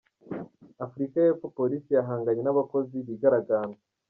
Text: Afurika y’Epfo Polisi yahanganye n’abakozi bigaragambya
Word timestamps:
Afurika 0.85 1.15
y’Epfo 1.19 1.47
Polisi 1.57 1.89
yahanganye 1.97 2.41
n’abakozi 2.43 2.95
bigaragambya 3.07 3.81